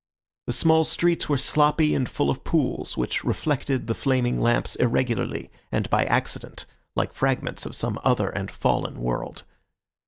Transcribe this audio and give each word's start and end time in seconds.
The 0.47 0.53
small 0.53 0.83
streets 0.83 1.29
were 1.29 1.37
sloppy 1.37 1.93
and 1.93 2.09
full 2.09 2.31
of 2.31 2.43
pools, 2.43 2.97
which 2.97 3.23
reflected 3.23 3.85
the 3.85 3.93
flaming 3.93 4.39
lamps 4.39 4.75
irregularly, 4.77 5.51
and 5.71 5.87
by 5.91 6.05
accident, 6.05 6.65
like 6.95 7.13
fragments 7.13 7.67
of 7.67 7.75
some 7.75 7.99
other 8.03 8.29
and 8.31 8.49
fallen 8.49 8.99
world. 8.99 9.43